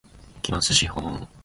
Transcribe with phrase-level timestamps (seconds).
[0.41, 1.27] 期末資本